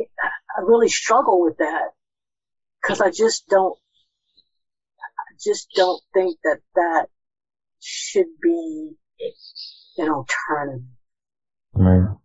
[0.00, 1.90] I really struggle with that
[2.80, 3.76] because I just don't,
[5.00, 7.06] I just don't think that that
[7.80, 8.92] should be
[9.98, 10.84] an alternative.
[11.72, 12.16] Right.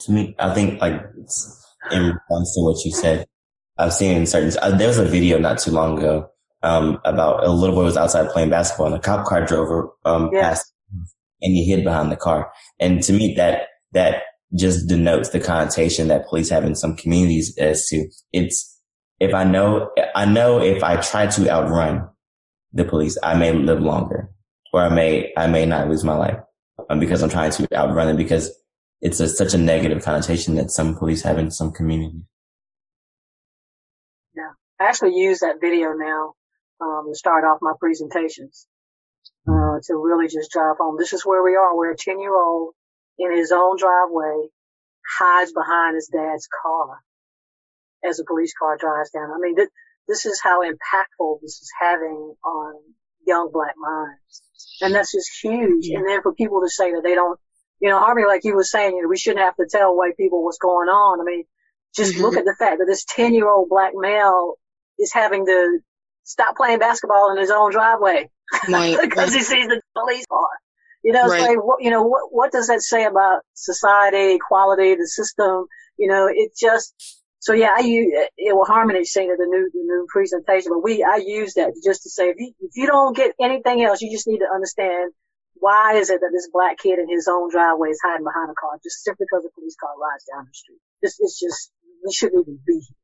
[0.00, 1.02] To me, I think like
[1.92, 3.26] in response to what you said,
[3.76, 6.29] I've seen in certain, uh, there was a video not too long ago
[6.62, 10.30] um, about a little boy was outside playing basketball and a cop car drove um,
[10.32, 10.42] yeah.
[10.42, 10.72] past
[11.42, 12.52] and he hid behind the car.
[12.78, 14.22] And to me, that, that
[14.54, 18.78] just denotes the connotation that police have in some communities as to it's,
[19.20, 22.08] if I know, I know if I try to outrun
[22.72, 24.30] the police, I may live longer
[24.72, 26.38] or I may, I may not lose my life
[26.88, 28.50] um, because I'm trying to outrun them because
[29.00, 32.22] it's a, such a negative connotation that some police have in some communities.
[34.36, 34.50] Yeah.
[34.78, 36.34] I actually use that video now
[36.80, 38.66] um, to start off my presentations
[39.48, 40.96] uh, to really just drive home.
[40.98, 41.76] This is where we are.
[41.76, 42.74] We're a 10 year old
[43.18, 44.48] in his own driveway
[45.18, 46.98] hides behind his dad's car
[48.04, 49.30] as a police car drives down.
[49.30, 49.68] I mean, th-
[50.08, 52.74] this is how impactful this is having on
[53.26, 54.42] young black minds.
[54.80, 55.86] And that's just huge.
[55.86, 55.98] Yeah.
[55.98, 57.38] And then for people to say that they don't,
[57.80, 60.16] you know, Harvey, like you were saying, you know, we shouldn't have to tell white
[60.16, 61.20] people what's going on.
[61.20, 61.44] I mean,
[61.94, 62.22] just mm-hmm.
[62.22, 64.54] look at the fact that this 10 year old black male
[64.98, 65.78] is having to
[66.24, 68.30] stop playing basketball in his own driveway
[68.68, 69.36] right, because right.
[69.36, 70.48] he sees the police car.
[71.02, 71.40] You know, right.
[71.40, 75.64] like, what, you know, what, what does that say about society, equality, the system?
[75.96, 79.80] You know, it just, so yeah, I use, it will Harmony saying the new, the
[79.80, 83.16] new presentation, but we, I use that just to say, if you, if you don't
[83.16, 85.12] get anything else, you just need to understand
[85.54, 88.56] why is it that this black kid in his own driveway is hiding behind a
[88.56, 90.80] car just simply because a police car rides down the street.
[91.00, 91.72] It's, it's just,
[92.04, 93.00] we shouldn't even be here.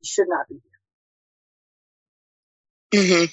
[0.00, 0.67] We should not be here.
[2.94, 3.24] Mm-hmm.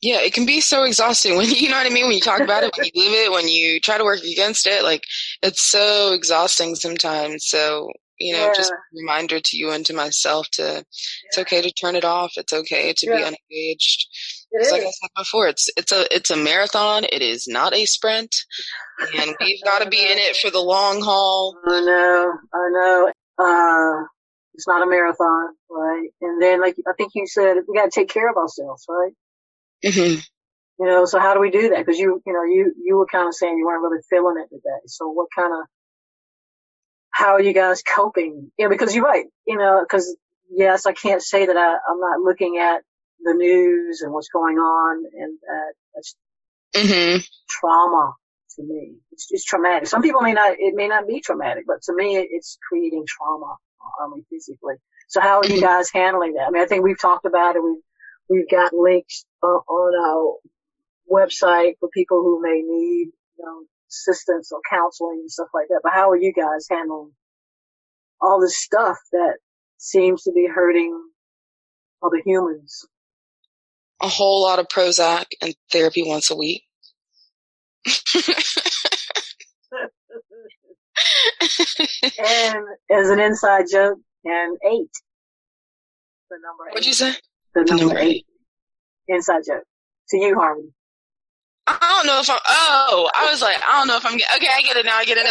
[0.00, 2.06] Yeah, it can be so exhausting when you know what I mean.
[2.06, 4.66] When you talk about it, when you live it, when you try to work against
[4.66, 5.02] it, like
[5.42, 7.46] it's so exhausting sometimes.
[7.46, 8.52] So you know, yeah.
[8.56, 10.80] just reminder to you and to myself to yeah.
[11.26, 12.32] it's okay to turn it off.
[12.36, 13.16] It's okay to yeah.
[13.16, 14.06] be unengaged.
[14.52, 17.04] Like I said before, it's it's a it's a marathon.
[17.04, 18.34] It is not a sprint,
[19.18, 21.56] and we've got to be in it for the long haul.
[21.66, 23.12] I know, I know.
[23.38, 24.06] Uh,
[24.58, 26.08] it's not a marathon, right?
[26.20, 29.12] And then, like I think you said, we got to take care of ourselves, right?
[29.84, 30.18] Mm-hmm.
[30.80, 31.78] You know, so how do we do that?
[31.78, 34.48] Because you, you know, you you were kind of saying you weren't really feeling it
[34.52, 34.82] today.
[34.86, 35.68] So what kind of
[37.10, 38.50] how are you guys coping?
[38.58, 39.26] Yeah, because you're right.
[39.46, 40.16] You know, because
[40.50, 42.82] yes, I can't say that I, I'm not looking at
[43.20, 46.16] the news and what's going on, and that that's
[46.74, 47.18] mm-hmm.
[47.48, 48.14] trauma
[48.56, 48.96] to me.
[49.12, 49.86] It's, it's traumatic.
[49.86, 53.56] Some people may not, it may not be traumatic, but to me, it's creating trauma
[54.14, 54.74] me physically.
[55.08, 56.46] So how are you guys handling that?
[56.48, 57.62] I mean, I think we've talked about it.
[57.62, 57.82] We've
[58.28, 60.36] we've got links uh, on our
[61.10, 65.80] website for people who may need you know assistance or counseling and stuff like that.
[65.82, 67.12] But how are you guys handling
[68.20, 69.36] all this stuff that
[69.78, 71.00] seems to be hurting
[72.02, 72.86] other humans?
[74.00, 76.62] A whole lot of Prozac and therapy once a week.
[82.18, 84.90] and as an inside joke, and eight.
[86.30, 86.74] The number eight.
[86.74, 87.14] What'd you say?
[87.54, 88.08] The number, number eight.
[88.08, 88.26] eight.
[89.08, 89.64] Inside joke.
[90.10, 90.72] To you, Harmony.
[91.68, 92.38] I don't know if I'm.
[92.46, 94.14] Oh, I was like, I don't know if I'm.
[94.14, 94.96] Okay, I get it now.
[94.96, 95.24] I get it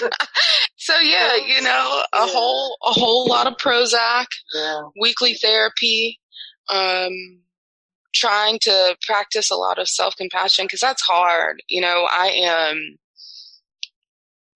[0.00, 0.08] now.
[0.76, 2.26] so yeah, you know, a yeah.
[2.32, 4.82] whole a whole lot of Prozac, yeah.
[5.00, 6.18] weekly therapy,
[6.68, 7.12] um,
[8.12, 11.62] trying to practice a lot of self compassion because that's hard.
[11.68, 12.96] You know, I am.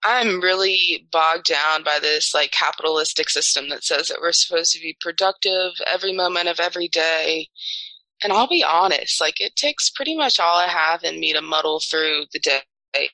[0.05, 4.81] I'm really bogged down by this like capitalistic system that says that we're supposed to
[4.81, 7.49] be productive every moment of every day
[8.23, 11.41] and I'll be honest, like it takes pretty much all I have in me to
[11.41, 12.61] muddle through the day.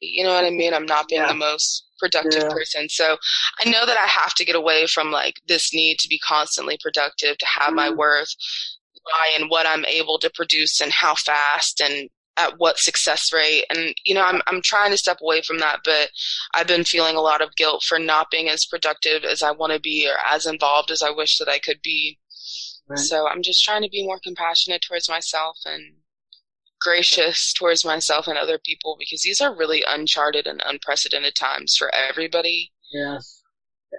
[0.00, 0.72] You know what I mean?
[0.72, 1.28] I'm not being yeah.
[1.28, 2.48] the most productive yeah.
[2.48, 2.88] person.
[2.88, 3.16] So
[3.64, 6.78] I know that I have to get away from like this need to be constantly
[6.82, 7.76] productive, to have mm.
[7.76, 8.34] my worth
[9.04, 13.64] lie in what I'm able to produce and how fast and at what success rate.
[13.70, 16.10] And, you know, I'm, I'm trying to step away from that, but
[16.54, 19.72] I've been feeling a lot of guilt for not being as productive as I want
[19.72, 22.18] to be or as involved as I wish that I could be.
[22.88, 22.98] Right.
[22.98, 25.94] So I'm just trying to be more compassionate towards myself and
[26.80, 31.90] gracious towards myself and other people because these are really uncharted and unprecedented times for
[31.94, 32.72] everybody.
[32.92, 33.42] Yes.
[33.90, 33.98] Yeah.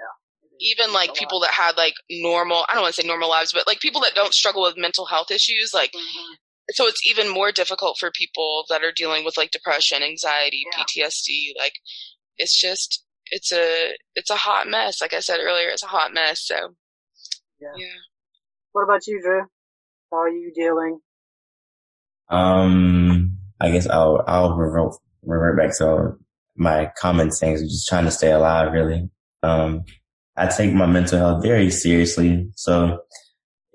[0.59, 3.65] Even like people that had like normal, I don't want to say normal lives, but
[3.65, 6.33] like people that don't struggle with mental health issues, like, mm-hmm.
[6.71, 10.83] So it's even more difficult for people that are dealing with like depression, anxiety, yeah.
[10.83, 11.53] PTSD.
[11.57, 11.73] Like,
[12.37, 15.01] it's just, it's a, it's a hot mess.
[15.01, 16.41] Like I said earlier, it's a hot mess.
[16.45, 16.55] So,
[17.59, 17.69] yeah.
[17.77, 17.87] yeah.
[18.71, 19.43] What about you, Drew?
[20.11, 20.99] How are you dealing?
[22.29, 26.17] Um, I guess I'll I'll revert, revert back to
[26.55, 28.73] my common things, just trying to stay alive.
[28.73, 29.09] Really,
[29.43, 29.83] um,
[30.35, 32.49] I take my mental health very seriously.
[32.55, 32.99] So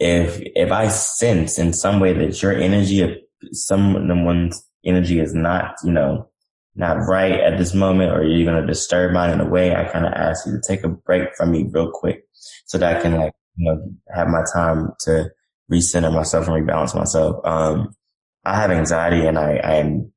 [0.01, 5.93] if if I sense in some way that your energy, someone's energy is not, you
[5.93, 6.29] know,
[6.75, 10.07] not right at this moment, or you're gonna disturb mine in a way, I kind
[10.07, 12.25] of ask you to take a break from me real quick,
[12.67, 15.31] so that I can like you know, have my time to
[15.71, 17.45] recenter myself and rebalance myself.
[17.45, 17.95] Um,
[18.45, 20.13] I have anxiety and I, I am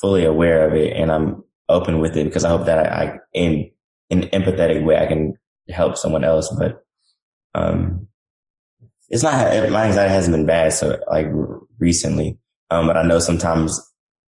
[0.00, 3.18] fully aware of it and I'm open with it because I hope that I, I
[3.34, 3.70] in,
[4.10, 5.34] in an empathetic way, I can
[5.68, 6.52] help someone else.
[6.58, 6.82] But,
[7.54, 8.08] um,
[9.08, 10.72] it's not, my anxiety hasn't been bad.
[10.72, 11.26] So like
[11.78, 12.38] recently,
[12.70, 13.80] um, but I know sometimes,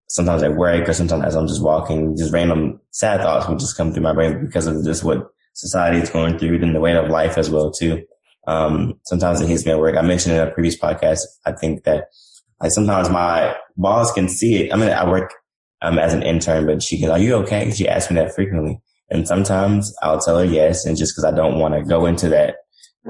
[0.07, 3.77] sometimes at work or sometimes as I'm just walking, just random sad thoughts will just
[3.77, 6.95] come through my brain because of just what society is going through and the weight
[6.95, 8.03] of life as well too.
[8.47, 9.95] Um, sometimes it hits me at work.
[9.95, 12.05] I mentioned in a previous podcast, I think that
[12.59, 14.73] like sometimes my boss can see it.
[14.73, 15.33] I mean, I work
[15.81, 17.71] um, as an intern, but she goes, are you okay?
[17.71, 18.79] She asks me that frequently.
[19.09, 20.85] And sometimes I'll tell her yes.
[20.85, 22.55] And just cause I don't want to go into that,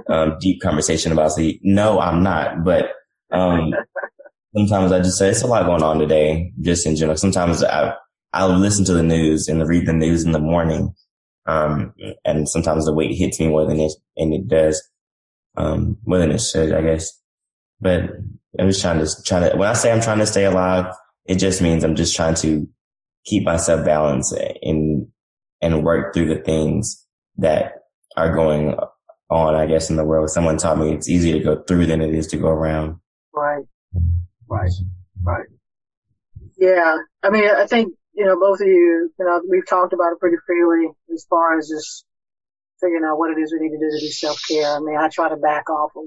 [0.09, 2.63] um, deep conversation about say, no, I'm not.
[2.63, 2.91] But,
[3.31, 3.73] um,
[4.55, 7.17] sometimes I just say it's a lot going on today, just in general.
[7.17, 7.93] Sometimes I,
[8.33, 10.93] I'll listen to the news and read the news in the morning.
[11.45, 14.81] Um, and sometimes the weight hits me more than it, and it does,
[15.57, 17.11] um, more than it should, I guess.
[17.79, 18.11] But
[18.59, 20.93] I'm just trying to, try to, when I say I'm trying to stay alive,
[21.25, 22.67] it just means I'm just trying to
[23.25, 25.07] keep myself balanced and,
[25.61, 27.05] and work through the things
[27.37, 27.73] that
[28.17, 28.75] are going
[29.31, 30.29] on, I guess, in the world.
[30.29, 32.99] Someone taught me it's easier to go through than it is to go around.
[33.33, 33.63] Right.
[34.47, 34.71] Right.
[35.23, 35.47] Right.
[36.57, 36.97] Yeah.
[37.23, 40.19] I mean, I think, you know, both of you, you know, we've talked about it
[40.19, 42.05] pretty freely as far as just
[42.81, 44.75] figuring out what it is we need to do to do self-care.
[44.75, 46.03] I mean, I try to back off of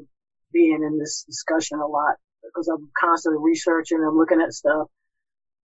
[0.53, 4.89] being in this discussion a lot because I'm constantly researching and looking at stuff.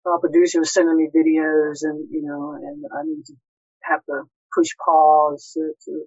[0.04, 3.34] Our producer was sending me videos and, you know, and I need to
[3.82, 4.22] have to
[4.54, 6.04] push pause to, to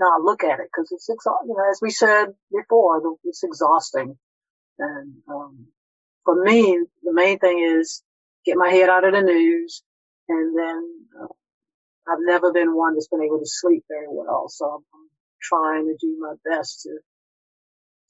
[0.00, 4.18] not look at it because it's, you know, as we said before, it's exhausting.
[4.78, 5.66] And, um,
[6.24, 8.02] for me, the main thing is
[8.44, 9.82] get my head out of the news
[10.28, 11.26] and then uh,
[12.08, 14.46] I've never been one that's been able to sleep very well.
[14.48, 14.84] So I'm,
[15.42, 16.98] trying to do my best to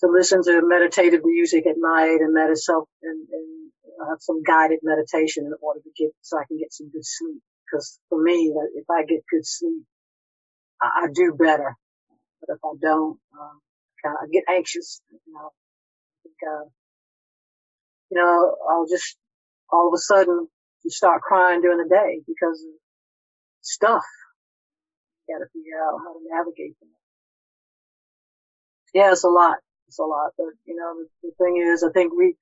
[0.01, 5.45] to listen to meditative music at night and meditate and, and have some guided meditation
[5.47, 7.43] in order to get so I can get some good sleep.
[7.67, 9.85] Because for me, if I get good sleep,
[10.83, 11.77] I, I do better.
[12.41, 13.61] But if I don't, um,
[14.05, 15.03] I get anxious.
[15.11, 16.65] You know, I think, uh,
[18.11, 19.17] you know, I'll just
[19.73, 20.49] all of a sudden
[20.83, 22.75] just start crying during the day because of
[23.61, 24.05] stuff.
[25.29, 26.77] Got to figure out how to navigate.
[28.95, 29.59] Yeah, it's a lot.
[29.87, 32.37] It's a lot, but you know, the, the thing is, I think we,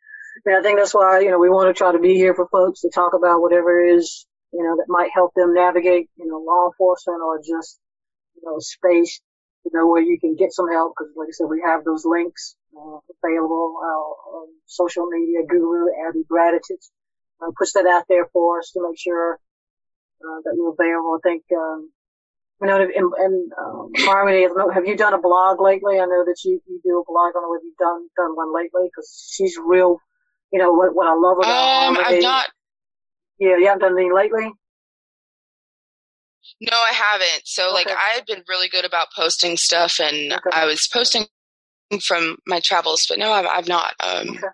[0.46, 2.82] I, think that's why, you know, we want to try to be here for folks
[2.82, 6.38] to talk about whatever it is, you know, that might help them navigate, you know,
[6.38, 7.80] law enforcement or just,
[8.42, 9.20] you know, space,
[9.64, 10.94] you know, where you can get some help.
[10.96, 15.88] Cause like I said, we have those links, uh, available, uh, on social media, Guru,
[16.08, 16.78] Abby Gratitude,
[17.42, 19.40] uh, push that out there for us to make sure,
[20.24, 21.18] uh, that we're available.
[21.18, 21.90] I think, um,
[22.62, 26.00] I know, and, and um, Harmony, have you done a blog lately?
[26.00, 27.30] I know that you, you do a blog.
[27.30, 30.00] I don't know if you've done done one lately because she's real.
[30.52, 31.50] You know what what I love about
[31.88, 32.16] um, Harmony.
[32.16, 32.46] I've not.
[33.38, 34.50] Yeah, you haven't done anything lately.
[36.60, 37.42] No, I haven't.
[37.46, 37.74] So, Okay.
[37.74, 40.50] like, I've been really good about posting stuff, and Okay.
[40.52, 41.26] I was posting
[42.02, 43.94] from my travels, but no, I've, I've not.
[44.00, 44.48] Um, Okay.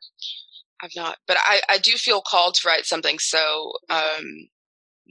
[0.83, 1.19] I've not.
[1.29, 3.19] But I, I do feel called to write something.
[3.21, 4.25] So, um,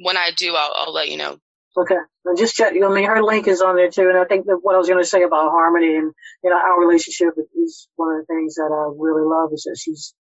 [0.04, 1.38] when I do, I'll, I'll let you know.
[1.78, 1.96] Okay.
[2.26, 2.74] Now just check.
[2.74, 4.88] I mean, her link is on there too, and I think that what I was
[4.90, 8.56] going to say about Harmony and you know our relationship is one of the things
[8.56, 10.14] that I really love is that she's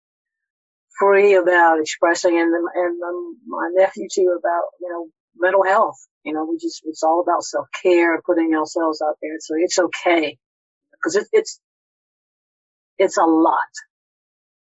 [0.99, 5.07] free about expressing, and and um, my nephew too about you know
[5.43, 5.97] mental health.
[6.25, 9.37] You know, we just it's all about self care, putting ourselves out there.
[9.41, 10.39] So it's okay
[10.93, 11.59] because it, it's
[12.99, 13.57] it's a lot.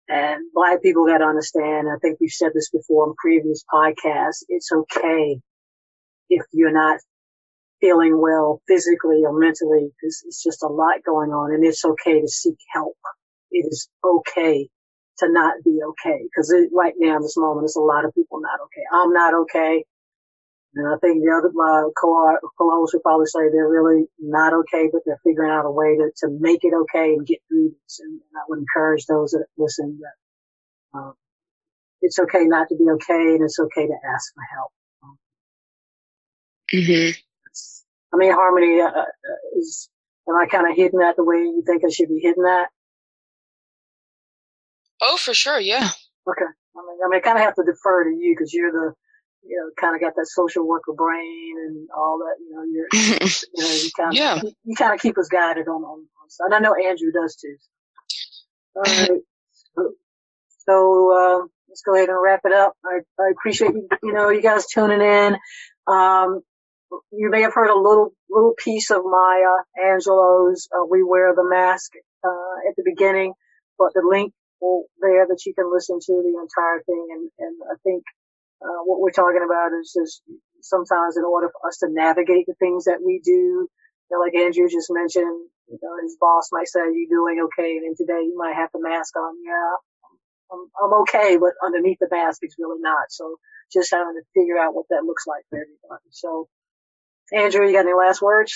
[0.08, 4.44] And black people got to understand, I think we've said this before in previous podcasts,
[4.48, 5.40] it's okay
[6.30, 7.00] if you're not
[7.80, 12.20] feeling well physically or mentally because it's just a lot going on and it's okay
[12.20, 12.96] to seek help.
[13.52, 14.68] It is okay
[15.18, 18.40] to not be okay because right now in this moment, there's a lot of people
[18.40, 18.84] not okay.
[18.92, 19.84] I'm not okay.
[20.76, 24.90] And I think the other uh, co- co-hosts would probably say they're really not okay,
[24.92, 28.00] but they're figuring out a way to, to make it okay and get through this.
[28.00, 31.14] And, and I would encourage those that listen that um,
[32.02, 34.70] it's okay not to be okay and it's okay to ask for help.
[36.74, 37.18] Mm-hmm.
[38.12, 39.04] I mean, harmony uh, uh,
[39.58, 39.88] is.
[40.28, 42.66] Am I kind of hitting that the way you think I should be hitting that?
[45.00, 45.60] Oh, for sure.
[45.60, 45.88] Yeah.
[46.28, 46.44] Okay.
[46.44, 48.92] I mean, I mean, I kind of have to defer to you because you're the,
[49.48, 52.36] you know, kind of got that social worker brain and all that.
[52.40, 52.88] You know, you're,
[53.54, 54.40] you know, you kind of, Yeah.
[54.42, 56.00] you, you kind of keep us guided on on.
[56.00, 56.46] on stuff.
[56.46, 57.56] And I know Andrew does too.
[58.76, 59.20] All right.
[59.76, 59.92] So,
[60.66, 62.74] so uh, let's go ahead and wrap it up.
[62.84, 65.36] I, I appreciate you, you know, you guys tuning in.
[65.86, 66.42] Um,
[67.12, 71.34] you may have heard a little little piece of my uh, Angelou's uh, "We Wear
[71.34, 71.92] the Mask"
[72.24, 73.34] uh, at the beginning,
[73.78, 74.32] but the link
[75.00, 77.06] there that you can listen to the entire thing.
[77.12, 78.04] And, and I think
[78.62, 80.22] uh, what we're talking about is just
[80.62, 84.34] sometimes in order for us to navigate the things that we do, you know, like
[84.34, 87.96] Andrew just mentioned, you know, his boss might say, "Are you doing okay?" And then
[87.96, 89.34] today you might have the mask on.
[89.44, 89.74] Yeah,
[90.52, 93.10] I'm, I'm okay, but underneath the mask is really not.
[93.10, 93.36] So
[93.72, 96.08] just having to figure out what that looks like for everybody.
[96.10, 96.48] So
[97.32, 98.54] Andrew, you got any last words?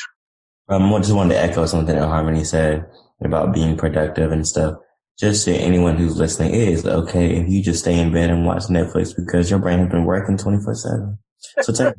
[0.68, 2.86] Um, I just wanted to echo something that Harmony said
[3.22, 4.78] about being productive and stuff.
[5.20, 8.62] Just to anyone who's listening, is okay if you just stay in bed and watch
[8.64, 11.18] Netflix because your brain has been working 24 7.
[11.60, 11.94] So take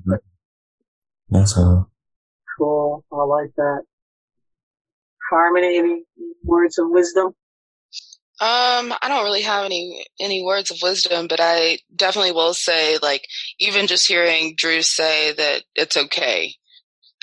[1.30, 1.92] That's all.
[2.58, 3.06] Cool.
[3.12, 3.82] I like that.
[5.30, 6.04] Harmony, any
[6.44, 7.28] words of wisdom?
[8.42, 12.98] Um, I don't really have any any words of wisdom, but I definitely will say,
[12.98, 13.28] like,
[13.60, 16.56] even just hearing Drew say that it's okay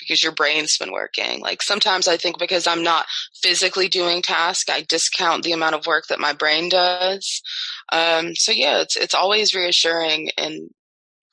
[0.09, 1.39] because your brain's been working.
[1.39, 3.05] Like sometimes I think because I'm not
[3.43, 7.41] physically doing tasks, I discount the amount of work that my brain does.
[7.93, 10.69] Um, so yeah, it's it's always reassuring and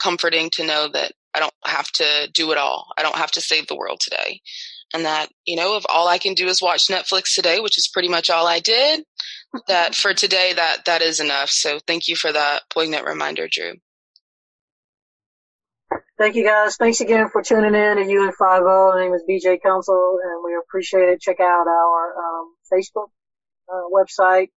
[0.02, 2.88] comforting to know that I don't have to do it all.
[2.98, 4.40] I don't have to save the world today.
[4.94, 7.88] And that, you know, if all I can do is watch Netflix today, which is
[7.92, 9.04] pretty much all I did,
[9.68, 11.48] that for today that that is enough.
[11.50, 13.74] So thank you for that poignant reminder, Drew.
[16.18, 16.76] Thank you guys.
[16.76, 18.94] Thanks again for tuning in to UN50.
[18.94, 21.20] My name is BJ Council and we appreciate it.
[21.20, 23.08] Check out our um, Facebook
[23.70, 24.48] uh, website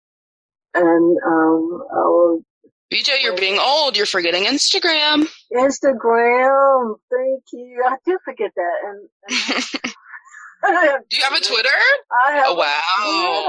[0.74, 2.38] and um, our
[2.92, 3.96] BJ, you're being old.
[3.96, 5.28] You're forgetting Instagram.
[5.52, 6.94] Instagram.
[7.10, 7.82] Thank you.
[7.84, 8.76] I did forget that.
[8.86, 9.08] And,
[10.62, 11.68] and Do you have a Twitter?
[12.26, 13.42] I have oh, wow.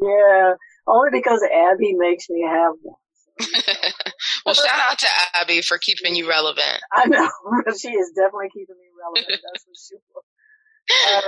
[0.00, 0.18] Twitter.
[0.18, 0.54] Yeah.
[0.86, 2.96] Only because Abby makes me have one.
[4.46, 6.80] well, shout out to Abby for keeping you relevant.
[6.92, 7.28] I know.
[7.78, 9.42] she is definitely keeping me relevant.
[9.42, 10.00] That's for sure.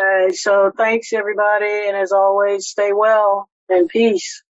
[0.01, 0.35] Right.
[0.35, 1.89] So thanks everybody.
[1.89, 4.43] And as always, stay well and peace.